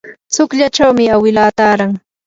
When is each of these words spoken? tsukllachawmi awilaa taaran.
tsukllachawmi 0.33 1.05
awilaa 1.15 1.51
taaran. 1.57 1.91